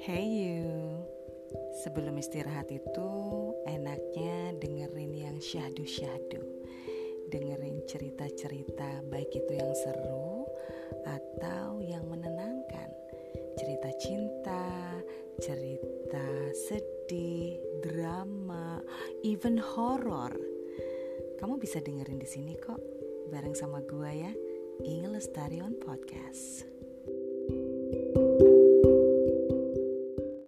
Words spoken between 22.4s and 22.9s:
kok